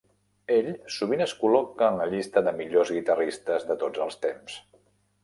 [0.53, 4.57] Ell sovint es col·loca en la llista de millors guitarristes de tots els temps.